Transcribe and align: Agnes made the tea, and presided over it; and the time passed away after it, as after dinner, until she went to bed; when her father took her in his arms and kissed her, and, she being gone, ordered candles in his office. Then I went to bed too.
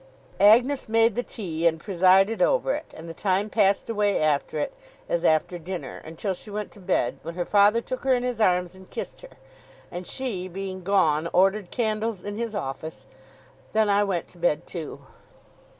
Agnes 0.39 0.89
made 0.89 1.13
the 1.13 1.21
tea, 1.21 1.67
and 1.67 1.79
presided 1.79 2.41
over 2.41 2.73
it; 2.73 2.91
and 2.97 3.07
the 3.07 3.13
time 3.13 3.51
passed 3.51 3.87
away 3.87 4.19
after 4.19 4.57
it, 4.57 4.73
as 5.07 5.23
after 5.23 5.59
dinner, 5.59 6.01
until 6.03 6.33
she 6.33 6.49
went 6.49 6.71
to 6.71 6.79
bed; 6.79 7.19
when 7.21 7.35
her 7.35 7.45
father 7.45 7.81
took 7.81 8.03
her 8.03 8.15
in 8.15 8.23
his 8.23 8.41
arms 8.41 8.73
and 8.73 8.89
kissed 8.89 9.21
her, 9.21 9.37
and, 9.91 10.07
she 10.07 10.47
being 10.47 10.81
gone, 10.81 11.29
ordered 11.33 11.69
candles 11.69 12.23
in 12.23 12.35
his 12.35 12.55
office. 12.55 13.05
Then 13.73 13.89
I 13.91 14.03
went 14.03 14.27
to 14.29 14.39
bed 14.39 14.65
too. 14.65 15.01